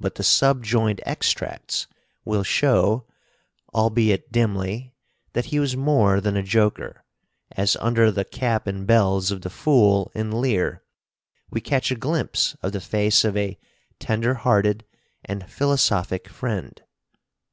[0.00, 1.86] But the subjoined extracts
[2.24, 3.06] will show,
[3.72, 4.96] albeit dimly,
[5.34, 7.04] that he was more than a joker,
[7.52, 10.82] as under the cap and bells of the fool in Lear
[11.48, 13.56] we catch a glimpse of the face of a
[14.00, 14.84] tender hearted
[15.24, 16.82] and philosophic friend.